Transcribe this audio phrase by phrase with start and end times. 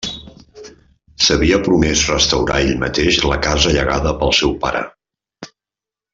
[1.25, 4.83] S'havia promès restaurar ell mateix la casa llegada pel seu pare.